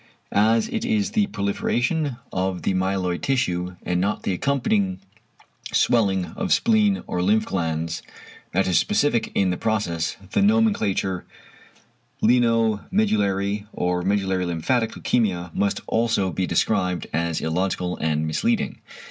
As 0.31 0.67
it 0.69 0.83
is 0.83 1.11
the 1.11 1.27
proliferation 1.27 2.15
of 2.33 2.63
the 2.63 2.73
myeloid 2.73 3.21
tissue 3.21 3.75
and 3.85 4.01
not 4.01 4.23
the 4.23 4.33
accompanying 4.33 4.97
swelling 5.71 6.25
of 6.35 6.51
spleen 6.51 7.03
or 7.05 7.21
lymph 7.21 7.45
glands 7.45 8.01
that 8.51 8.65
is 8.65 8.79
specific 8.79 9.31
in 9.35 9.51
the 9.51 9.57
process, 9.57 10.17
the 10.31 10.41
nomenclature 10.41 11.25
"lienomedullary 12.23 13.67
or 13.73 14.01
medullary 14.01 14.45
lymphatic" 14.47 14.93
leukæmia 14.93 15.53
must 15.53 15.81
also 15.85 16.31
be 16.31 16.47
described 16.47 17.05
as 17.13 17.39
illogical 17.39 17.95
and 17.97 18.25
misleading. 18.25 18.79